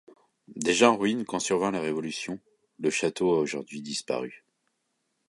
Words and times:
Déjà 0.57 0.89
en 0.89 0.97
ruine 0.97 1.25
quand 1.25 1.37
survint 1.37 1.69
la 1.69 1.79
Révolution, 1.79 2.39
le 2.79 2.89
château 2.89 3.35
a 3.35 3.37
aujourd'hui 3.37 3.83
disparu. 3.83 4.43